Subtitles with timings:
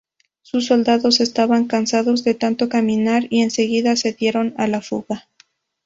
[0.41, 5.27] Sus soldados estaban cansados de tanto caminar y enseguida se dieron a la fuga.